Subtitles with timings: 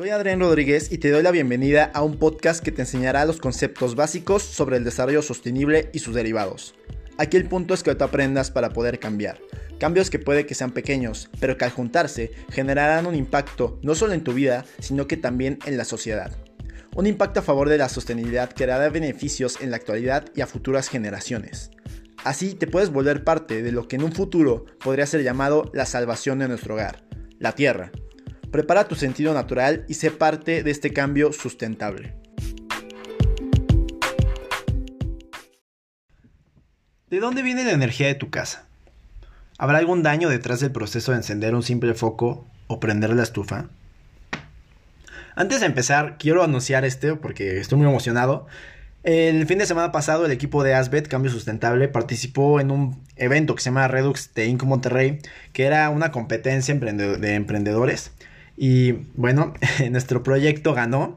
[0.00, 3.36] Soy Adrián Rodríguez y te doy la bienvenida a un podcast que te enseñará los
[3.36, 6.74] conceptos básicos sobre el desarrollo sostenible y sus derivados.
[7.18, 9.42] Aquí el punto es que tú aprendas para poder cambiar.
[9.78, 14.14] Cambios que puede que sean pequeños, pero que al juntarse generarán un impacto no solo
[14.14, 16.32] en tu vida, sino que también en la sociedad.
[16.96, 20.46] Un impacto a favor de la sostenibilidad que dará beneficios en la actualidad y a
[20.46, 21.72] futuras generaciones.
[22.24, 25.84] Así te puedes volver parte de lo que en un futuro podría ser llamado la
[25.84, 27.04] salvación de nuestro hogar,
[27.38, 27.92] la Tierra.
[28.50, 32.14] Prepara tu sentido natural y sé parte de este cambio sustentable.
[37.08, 38.66] ¿De dónde viene la energía de tu casa?
[39.56, 43.68] ¿Habrá algún daño detrás del proceso de encender un simple foco o prender la estufa?
[45.36, 48.48] Antes de empezar, quiero anunciar este porque estoy muy emocionado.
[49.04, 53.54] El fin de semana pasado el equipo de Asbet Cambio Sustentable participó en un evento
[53.54, 54.64] que se llama Redux de Inc.
[54.64, 55.20] Monterrey,
[55.52, 58.12] que era una competencia de emprendedores
[58.62, 59.54] y bueno,
[59.90, 61.14] nuestro proyecto ganó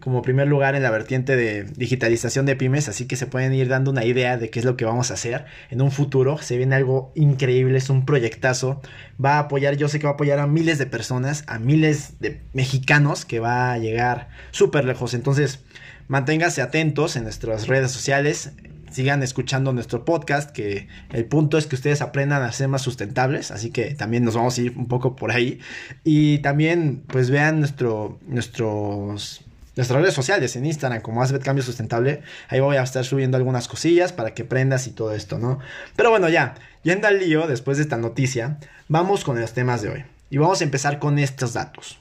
[0.00, 3.66] como primer lugar en la vertiente de digitalización de pymes, así que se pueden ir
[3.66, 6.38] dando una idea de qué es lo que vamos a hacer en un futuro.
[6.38, 8.80] Se viene algo increíble, es un proyectazo.
[9.22, 12.20] Va a apoyar, yo sé que va a apoyar a miles de personas, a miles
[12.20, 15.14] de mexicanos que va a llegar súper lejos.
[15.14, 15.64] Entonces,
[16.06, 18.52] manténgase atentos en nuestras redes sociales
[18.94, 23.50] sigan escuchando nuestro podcast, que el punto es que ustedes aprendan a ser más sustentables,
[23.50, 25.58] así que también nos vamos a ir un poco por ahí.
[26.04, 29.44] Y también pues vean nuestro, nuestros
[29.76, 32.22] nuestras redes sociales en Instagram como Asbet Cambio Sustentable.
[32.48, 35.58] Ahí voy a estar subiendo algunas cosillas para que prendas y todo esto, ¿no?
[35.96, 39.88] Pero bueno, ya, yendo al lío después de esta noticia, vamos con los temas de
[39.88, 40.04] hoy.
[40.30, 41.98] Y vamos a empezar con estos datos.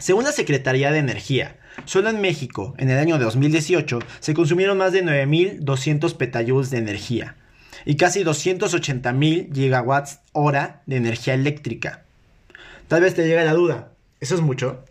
[0.00, 4.92] Según la Secretaría de Energía, Solo en México, en el año 2018, se consumieron más
[4.92, 7.36] de 9.200 petayoules de energía
[7.84, 12.04] y casi 280.000 gigawatts hora de energía eléctrica.
[12.88, 14.84] Tal vez te llegue la duda, ¿eso es mucho?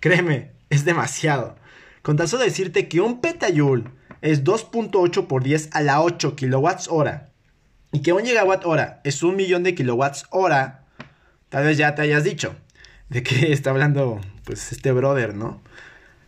[0.00, 1.56] Créeme, es demasiado.
[2.02, 3.84] Con tan decirte que un petajoule
[4.20, 7.30] es 2.8 por 10 a la 8 kilowatts hora
[7.92, 10.84] y que un gigawatt hora es un millón de kilowatts hora,
[11.48, 12.56] tal vez ya te hayas dicho
[13.08, 15.62] de qué está hablando pues este brother, ¿no?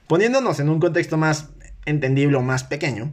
[0.09, 1.51] Poniéndonos en un contexto más
[1.85, 3.13] entendible o más pequeño,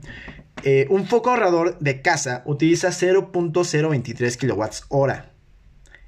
[0.64, 5.32] eh, un foco ahorrador de casa utiliza 0.023 kilowatts hora.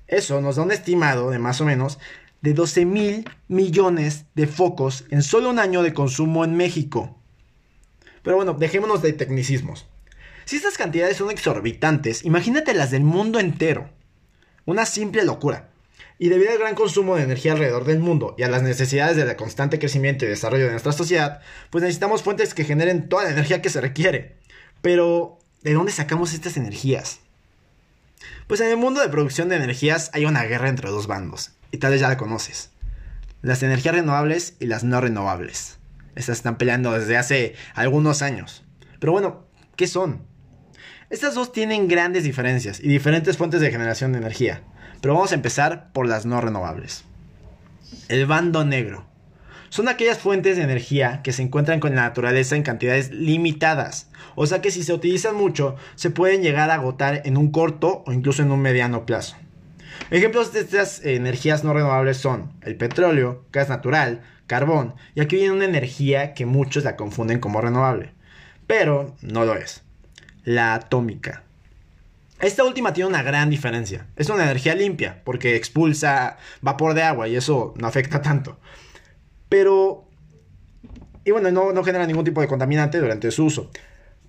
[0.07, 1.99] Eso nos da un estimado de más o menos
[2.41, 7.19] de 12 mil millones de focos en solo un año de consumo en México.
[8.21, 9.87] Pero bueno, dejémonos de tecnicismos.
[10.45, 13.89] Si estas cantidades son exorbitantes, imagínate las del mundo entero.
[14.65, 15.69] Una simple locura.
[16.17, 19.35] Y debido al gran consumo de energía alrededor del mundo y a las necesidades del
[19.35, 23.61] constante crecimiento y desarrollo de nuestra sociedad, pues necesitamos fuentes que generen toda la energía
[23.61, 24.37] que se requiere.
[24.81, 27.19] Pero, ¿de dónde sacamos estas energías?
[28.47, 31.77] Pues en el mundo de producción de energías hay una guerra entre dos bandos, y
[31.79, 32.69] tal vez ya la conoces.
[33.41, 35.77] Las energías renovables y las no renovables.
[36.15, 38.63] Estas están peleando desde hace algunos años.
[38.99, 40.21] Pero bueno, ¿qué son?
[41.11, 44.63] Estas dos tienen grandes diferencias y diferentes fuentes de generación de energía.
[45.01, 47.03] Pero vamos a empezar por las no renovables.
[48.07, 49.05] El bando negro.
[49.69, 54.09] Son aquellas fuentes de energía que se encuentran con la naturaleza en cantidades limitadas.
[54.33, 58.03] O sea que si se utilizan mucho, se pueden llegar a agotar en un corto
[58.07, 59.35] o incluso en un mediano plazo.
[60.09, 65.53] Ejemplos de estas energías no renovables son el petróleo, gas natural, carbón, y aquí viene
[65.53, 68.13] una energía que muchos la confunden como renovable,
[68.65, 69.85] pero no lo es.
[70.45, 71.43] La atómica.
[72.39, 74.07] Esta última tiene una gran diferencia.
[74.15, 78.59] Es una energía limpia porque expulsa vapor de agua y eso no afecta tanto.
[79.49, 80.07] Pero...
[81.23, 83.71] Y bueno, no, no genera ningún tipo de contaminante durante su uso.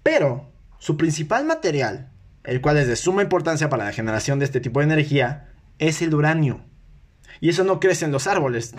[0.02, 2.10] Pero su principal material,
[2.44, 6.00] el cual es de suma importancia para la generación de este tipo de energía, es
[6.00, 6.64] el uranio.
[7.40, 8.72] Y eso no crece en los árboles.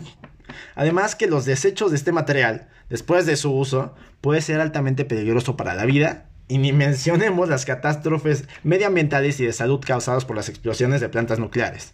[0.73, 5.55] Además que los desechos de este material, después de su uso, puede ser altamente peligroso
[5.55, 10.49] para la vida y ni mencionemos las catástrofes medioambientales y de salud causadas por las
[10.49, 11.93] explosiones de plantas nucleares.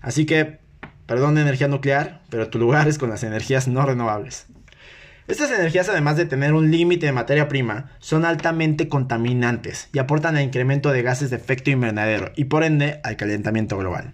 [0.00, 0.58] Así que,
[1.06, 4.46] perdón energía nuclear, pero tu lugar es con las energías no renovables.
[5.28, 10.36] Estas energías, además de tener un límite de materia prima, son altamente contaminantes y aportan
[10.36, 14.12] al incremento de gases de efecto invernadero y por ende al calentamiento global.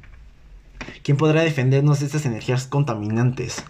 [1.03, 3.64] ¿Quién podrá defendernos de estas energías contaminantes?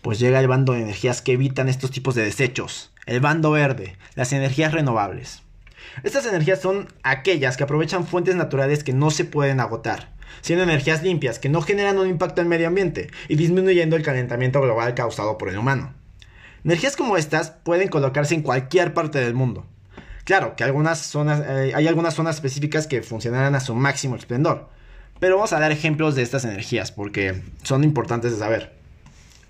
[0.00, 3.96] Pues llega el bando de energías que evitan estos tipos de desechos, el bando verde,
[4.14, 5.42] las energías renovables.
[6.02, 10.12] Estas energías son aquellas que aprovechan fuentes naturales que no se pueden agotar,
[10.42, 14.60] siendo energías limpias que no generan un impacto en medio ambiente y disminuyendo el calentamiento
[14.60, 15.94] global causado por el humano.
[16.64, 19.64] Energías como estas pueden colocarse en cualquier parte del mundo.
[20.24, 24.68] Claro que algunas zonas, eh, hay algunas zonas específicas que funcionarán a su máximo esplendor,
[25.18, 28.77] pero vamos a dar ejemplos de estas energías porque son importantes de saber.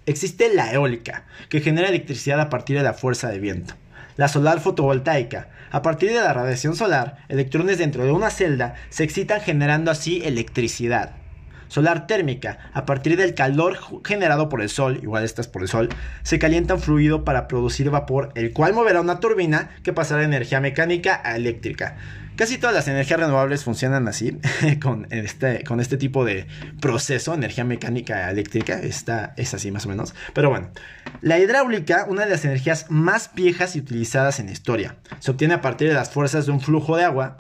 [0.08, 3.75] Existe la eólica, que genera electricidad a partir de la fuerza de viento.
[4.16, 5.50] La solar fotovoltaica.
[5.70, 10.22] A partir de la radiación solar, electrones dentro de una celda se excitan generando así
[10.25, 11.16] electricidad.
[11.69, 12.70] Solar térmica.
[12.73, 15.88] A partir del calor generado por el sol, igual estas por el sol,
[16.23, 20.26] se calienta un fluido para producir vapor, el cual moverá una turbina que pasará de
[20.26, 21.97] energía mecánica a eléctrica.
[22.38, 24.38] Casi todas las energías renovables funcionan así,
[24.81, 26.47] con este, con este tipo de
[26.81, 30.15] proceso, energía mecánica eléctrica, esta es así más o menos.
[30.35, 30.70] Pero bueno,
[31.20, 35.55] la hidráulica, una de las energías más viejas y utilizadas en la historia, se obtiene
[35.55, 37.38] a partir de las fuerzas de un flujo de agua.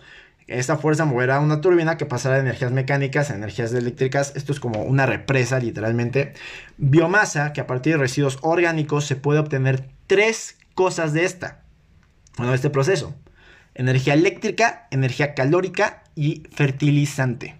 [0.48, 4.32] Esta fuerza moverá una turbina que pasará de energías mecánicas a energías eléctricas.
[4.34, 6.32] Esto es como una represa, literalmente.
[6.78, 11.62] Biomasa, que a partir de residuos orgánicos se puede obtener tres cosas de esta.
[12.36, 13.14] Bueno, este proceso
[13.78, 17.56] energía eléctrica, energía calórica y fertilizante.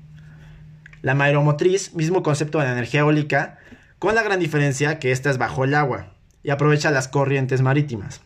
[1.00, 3.58] La mareomotriz, mismo concepto de energía eólica,
[4.00, 6.12] con la gran diferencia que esta es bajo el agua
[6.42, 8.20] y aprovecha las corrientes marítimas.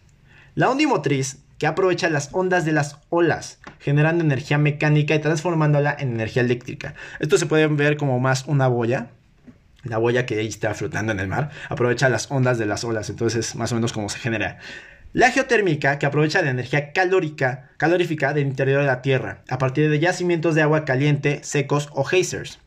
[0.55, 6.15] La ondimotriz, que aprovecha las ondas de las olas, generando energía mecánica y transformándola en
[6.15, 6.95] energía eléctrica.
[7.21, 9.11] Esto se puede ver como más una boya,
[9.85, 13.11] la boya que ahí está flotando en el mar, aprovecha las ondas de las olas,
[13.11, 14.59] entonces más o menos como se genera.
[15.13, 19.89] La geotérmica, que aprovecha la energía calórica, calorífica del interior de la Tierra, a partir
[19.89, 22.59] de yacimientos de agua caliente, secos o geysers.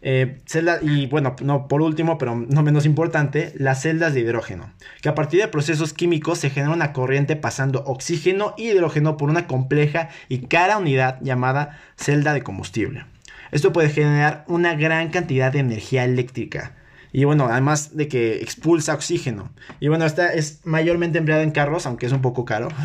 [0.00, 0.40] Eh,
[0.82, 4.72] y bueno, no, por último, pero no menos importante, las celdas de hidrógeno,
[5.02, 9.28] que a partir de procesos químicos se genera una corriente pasando oxígeno y hidrógeno por
[9.28, 13.06] una compleja y cara unidad llamada celda de combustible.
[13.50, 16.74] Esto puede generar una gran cantidad de energía eléctrica,
[17.12, 19.50] y bueno, además de que expulsa oxígeno.
[19.80, 22.68] Y bueno, esta es mayormente empleada en carros, aunque es un poco caro.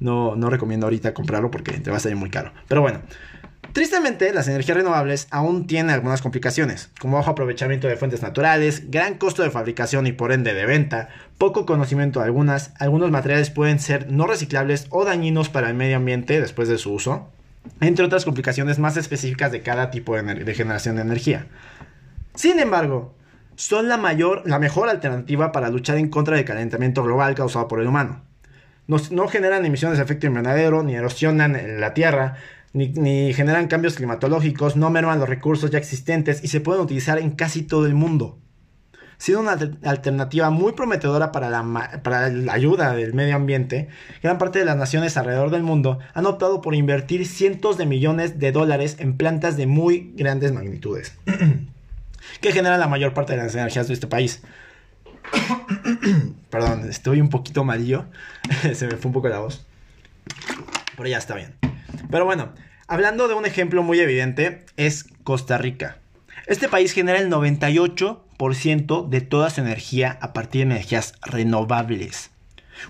[0.00, 2.52] No, no recomiendo ahorita comprarlo porque te va a salir muy caro.
[2.68, 3.00] Pero bueno,
[3.72, 9.14] Tristemente, las energías renovables aún tienen algunas complicaciones, como bajo aprovechamiento de fuentes naturales, gran
[9.14, 11.08] costo de fabricación y por ende de venta,
[11.38, 15.98] poco conocimiento de algunas, algunos materiales pueden ser no reciclables o dañinos para el medio
[15.98, 17.28] ambiente después de su uso,
[17.80, 21.46] entre otras complicaciones más específicas de cada tipo de, generación de energía.
[22.34, 23.14] Sin embargo,
[23.54, 27.80] son la, mayor, la mejor alternativa para luchar en contra del calentamiento global causado por
[27.80, 28.22] el humano.
[28.88, 32.38] No, generan emisiones de efecto invernadero, ni erosionan la tierra,
[32.72, 37.32] ni, generan cambios climatológicos, no merman los recursos ya existentes y se pueden utilizar en
[37.32, 38.38] casi todo el mundo.
[39.18, 43.88] Siendo una alternativa muy prometedora para la, para la ayuda del medio ambiente,
[44.22, 48.38] gran parte de las naciones alrededor del mundo han optado por invertir cientos de millones
[48.38, 51.14] de dólares en plantas de muy grandes magnitudes.
[52.40, 54.42] que genera la mayor parte de las energías de este país.
[56.50, 58.06] Perdón, estoy un poquito malillo.
[58.74, 59.66] Se me fue un poco la voz.
[60.96, 61.59] Pero ya está bien.
[62.10, 62.52] Pero bueno,
[62.88, 65.98] hablando de un ejemplo muy evidente, es Costa Rica.
[66.46, 72.30] Este país genera el 98% de toda su energía a partir de energías renovables.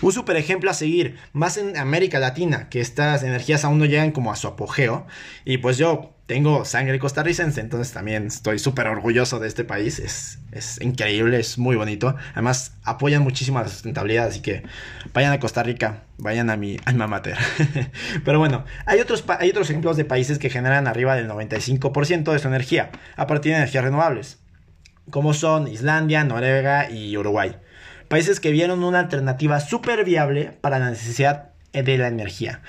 [0.03, 4.13] Un super ejemplo a seguir, más en América Latina, que estas energías aún no llegan
[4.13, 5.07] como a su apogeo.
[5.45, 9.99] Y pues yo tengo sangre costarricense, entonces también estoy súper orgulloso de este país.
[9.99, 12.15] Es, es, increíble, es muy bonito.
[12.35, 14.63] Además, apoyan muchísimo la sustentabilidad, así que
[15.13, 17.37] vayan a Costa Rica, vayan a mi alma mater.
[18.25, 22.39] Pero bueno, hay otros, hay otros ejemplos de países que generan arriba del 95% de
[22.39, 24.39] su energía a partir de energías renovables,
[25.11, 27.57] como son Islandia, Noruega y Uruguay.
[28.07, 32.61] Países que vieron una alternativa súper viable para la necesidad de la energía.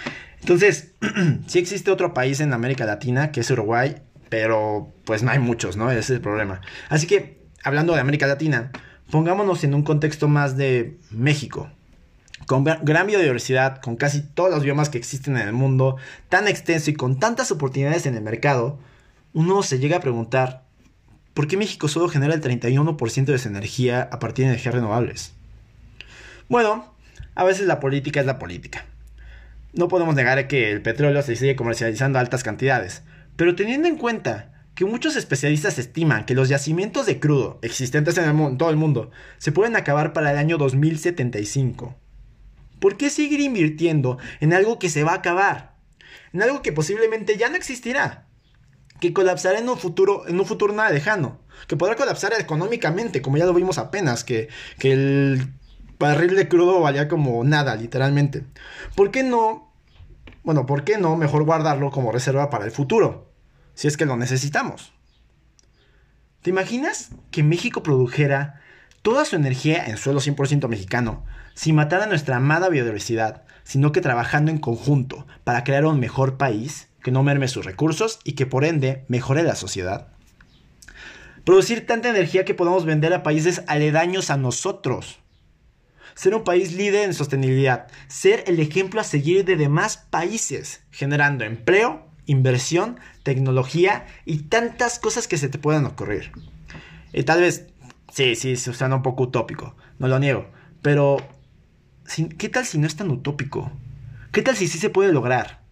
[0.41, 0.91] Entonces,
[1.47, 3.95] sí existe otro país en América Latina que es Uruguay,
[4.29, 5.89] pero pues no hay muchos, ¿no?
[5.89, 6.61] Ese es el problema.
[6.89, 8.71] Así que, hablando de América Latina,
[9.11, 11.69] pongámonos en un contexto más de México.
[12.47, 16.89] Con gran biodiversidad, con casi todos los biomas que existen en el mundo, tan extenso
[16.89, 18.79] y con tantas oportunidades en el mercado,
[19.33, 20.63] uno se llega a preguntar,
[21.33, 25.33] ¿por qué México solo genera el 31% de su energía a partir de energías renovables?
[26.49, 26.93] Bueno,
[27.35, 28.85] a veces la política es la política.
[29.73, 33.03] No podemos negar que el petróleo se sigue comercializando a altas cantidades,
[33.37, 38.57] pero teniendo en cuenta que muchos especialistas estiman que los yacimientos de crudo existentes en,
[38.57, 41.95] todo el mundo se pueden acabar para el año 2075.
[42.79, 45.75] ¿Por qué seguir invirtiendo en algo que se va a acabar?
[46.33, 48.27] En algo que posiblemente ya no existirá.
[48.99, 51.41] Que colapsará en un futuro, en un futuro nada lejano.
[51.67, 54.49] Que podrá colapsar económicamente, como ya lo vimos apenas, que,
[54.79, 55.53] que el
[56.01, 58.43] barril de crudo valía como nada, literalmente.
[58.95, 59.71] ¿Por qué no?
[60.43, 63.31] Bueno, ¿por qué no mejor guardarlo como reserva para el futuro?
[63.73, 64.93] Si es que lo necesitamos.
[66.41, 68.59] ¿Te imaginas que México produjera
[69.01, 74.01] toda su energía en suelo 100% mexicano, sin matar a nuestra amada biodiversidad, sino que
[74.01, 78.45] trabajando en conjunto para crear un mejor país que no merme sus recursos y que
[78.45, 80.07] por ende mejore la sociedad?
[81.45, 85.19] Producir tanta energía que podamos vender a países aledaños a nosotros.
[86.21, 87.87] Ser un país líder en sostenibilidad.
[88.07, 95.27] Ser el ejemplo a seguir de demás países, generando empleo, inversión, tecnología y tantas cosas
[95.27, 96.31] que se te puedan ocurrir.
[97.11, 97.69] Y tal vez,
[98.13, 100.45] sí, sí, se suena un poco utópico, no lo niego,
[100.83, 101.17] pero
[102.37, 103.71] ¿qué tal si no es tan utópico?
[104.31, 105.63] ¿Qué tal si sí se puede lograr?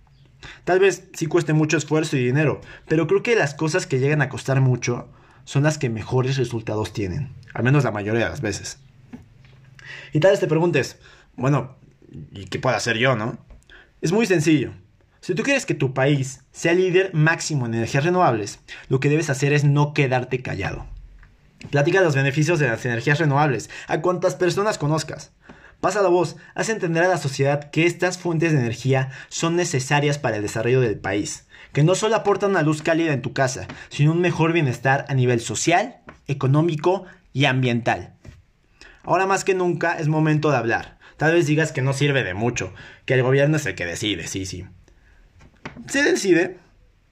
[0.63, 4.23] Tal vez sí cueste mucho esfuerzo y dinero, pero creo que las cosas que llegan
[4.23, 5.09] a costar mucho
[5.43, 8.79] son las que mejores resultados tienen, al menos la mayoría de las veces.
[10.13, 10.97] Y tal vez te preguntes,
[11.35, 11.77] bueno,
[12.31, 13.37] ¿y qué puedo hacer yo, no?
[14.01, 14.73] Es muy sencillo.
[15.21, 19.29] Si tú quieres que tu país sea líder máximo en energías renovables, lo que debes
[19.29, 20.85] hacer es no quedarte callado.
[21.71, 25.31] Platica los beneficios de las energías renovables a cuantas personas conozcas.
[25.81, 30.17] Pasa la voz, haz entender a la sociedad que estas fuentes de energía son necesarias
[30.17, 33.67] para el desarrollo del país, que no solo aportan una luz cálida en tu casa,
[33.89, 38.15] sino un mejor bienestar a nivel social, económico y ambiental.
[39.03, 40.97] Ahora más que nunca es momento de hablar.
[41.17, 42.73] Tal vez digas que no sirve de mucho,
[43.05, 44.65] que el gobierno es el que decide, sí, sí.
[45.87, 46.57] Se decide,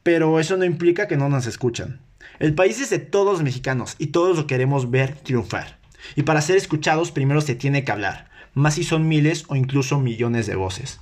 [0.03, 2.01] pero eso no implica que no nos escuchan.
[2.39, 5.79] El país es de todos los mexicanos y todos lo queremos ver triunfar.
[6.15, 8.27] Y para ser escuchados primero se tiene que hablar
[8.57, 10.99] más si son miles o incluso millones de voces.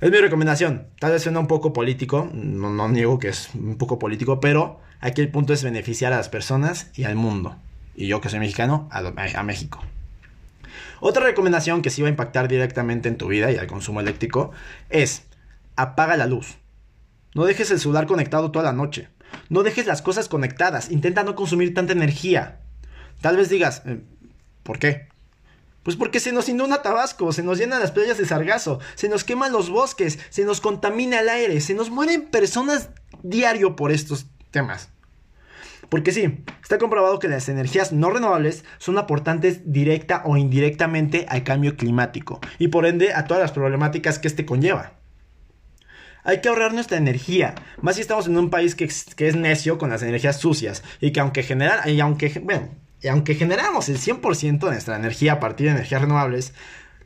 [0.00, 0.88] Es mi recomendación.
[0.98, 5.20] Tal vez suena un poco político, no, niego que es un poco político, pero aquí
[5.20, 7.56] el punto es beneficiar a las personas y al mundo.
[7.96, 9.82] Y yo que soy mexicano, a, México.
[11.00, 14.52] Otra recomendación que sí va a impactar directamente en tu vida y al consumo eléctrico
[14.90, 15.24] es
[15.76, 16.58] apaga la luz.
[17.34, 19.08] No dejes el celular conectado toda la noche.
[19.48, 20.90] No dejes las cosas conectadas.
[20.90, 22.60] Intenta no consumir tanta energía.
[23.22, 24.00] Tal vez digas, eh,
[24.62, 25.08] ¿por qué?
[25.82, 29.22] Pues porque se nos inunda Tabasco, se nos llenan las playas de sargazo, se nos
[29.22, 32.90] queman los bosques, se nos contamina el aire, se nos mueren personas
[33.22, 34.88] diario por estos temas.
[35.88, 41.44] Porque sí, está comprobado que las energías no renovables son aportantes directa o indirectamente al
[41.44, 44.94] cambio climático y por ende a todas las problemáticas que este conlleva.
[46.24, 49.90] Hay que ahorrar nuestra energía, más si estamos en un país que, es necio con
[49.90, 52.68] las energías sucias y que aunque generan, y aunque, bueno,
[53.00, 56.52] y aunque generamos el 100% de nuestra energía a partir de energías renovables,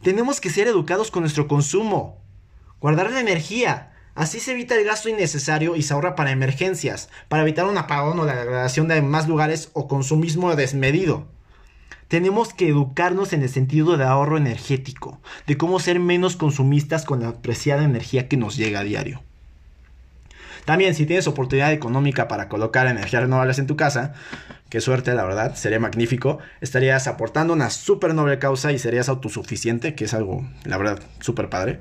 [0.02, 2.25] tenemos que ser educados con nuestro consumo.
[2.80, 3.89] Guardar la energía.
[4.20, 8.20] Así se evita el gasto innecesario y se ahorra para emergencias, para evitar un apagón
[8.20, 11.26] o la degradación de más lugares o consumismo desmedido.
[12.06, 17.22] Tenemos que educarnos en el sentido de ahorro energético, de cómo ser menos consumistas con
[17.22, 19.22] la apreciada energía que nos llega a diario.
[20.66, 24.12] También, si tienes oportunidad económica para colocar energías renovables en tu casa,
[24.68, 26.40] qué suerte, la verdad, sería magnífico.
[26.60, 31.48] Estarías aportando una súper noble causa y serías autosuficiente, que es algo, la verdad, súper
[31.48, 31.80] padre.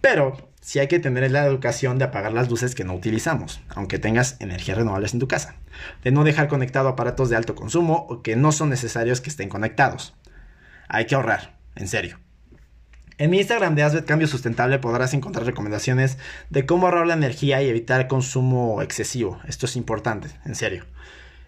[0.00, 3.98] Pero sí hay que tener la educación de apagar las luces que no utilizamos, aunque
[3.98, 5.56] tengas energías renovables en tu casa.
[6.02, 9.50] De no dejar conectado aparatos de alto consumo o que no son necesarios que estén
[9.50, 10.14] conectados.
[10.88, 12.18] Hay que ahorrar, en serio.
[13.18, 16.16] En mi Instagram de Asbet Cambio Sustentable podrás encontrar recomendaciones
[16.48, 19.40] de cómo ahorrar la energía y evitar consumo excesivo.
[19.46, 20.86] Esto es importante, en serio.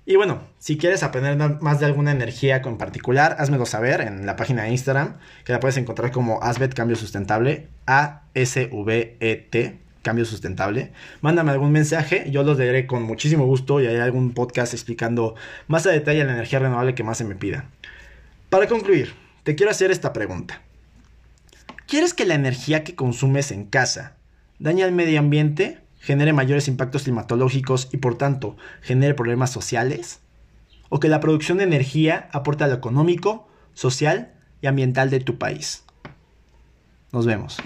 [0.06, 4.37] Y bueno, si quieres aprender más de alguna energía en particular, házmelo saber en la
[4.37, 10.92] página de Instagram, que la puedes encontrar como Asbet Cambio Sustentable, A-S-V-E-T, Cambio Sustentable.
[11.23, 15.37] Mándame algún mensaje, yo los leeré con muchísimo gusto y hay algún podcast explicando
[15.68, 17.70] más a detalle la energía renovable que más se me pida.
[18.50, 20.61] Para concluir, te quiero hacer esta pregunta.
[21.87, 24.16] ¿Quieres que la energía que consumes en casa
[24.58, 30.20] dañe al medio ambiente, genere mayores impactos climatológicos y por tanto genere problemas sociales?
[30.90, 35.38] ¿O que la producción de energía aporte a lo económico, social y ambiental de tu
[35.38, 35.84] país?
[37.11, 37.56] Nos vemos.